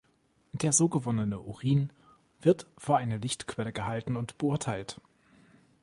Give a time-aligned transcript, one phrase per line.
[0.51, 1.91] Der so gewonnene Urin
[2.41, 4.99] wird vor eine Lichtquelle gehalten und beurteilt.